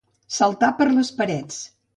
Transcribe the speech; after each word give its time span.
Saltar 0.37 0.71
per 0.81 0.89
les 0.95 1.15
parets. 1.21 1.65